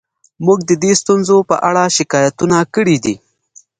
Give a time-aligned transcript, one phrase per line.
[0.45, 3.15] موږ د دې ستونزو په اړه شکایتونه کړي دي